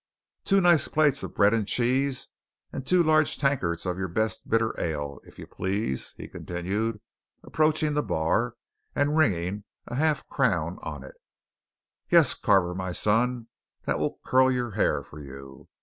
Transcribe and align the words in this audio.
Two 0.45 0.61
nice 0.61 0.87
plates 0.87 1.21
of 1.21 1.35
bread 1.35 1.53
and 1.53 1.67
cheese, 1.67 2.29
and 2.73 2.87
two 2.87 3.03
large 3.03 3.37
tankards 3.37 3.85
of 3.85 3.99
your 3.99 4.07
best 4.07 4.49
bitter 4.49 4.73
ale, 4.79 5.19
if 5.25 5.37
you 5.37 5.45
please," 5.45 6.15
he 6.17 6.27
continued, 6.27 6.99
approaching 7.43 7.93
the 7.93 8.01
bar 8.01 8.55
and 8.95 9.15
ringing 9.15 9.63
a 9.85 9.93
half 9.93 10.25
crown 10.25 10.79
on 10.81 11.03
it. 11.03 11.13
"Yes, 12.09 12.33
Carver, 12.33 12.73
my 12.73 12.93
son 12.93 13.47
that 13.85 13.99
will 13.99 14.17
curl 14.25 14.49
your 14.51 14.71
hair 14.71 15.03
for 15.03 15.19
you. 15.19 15.69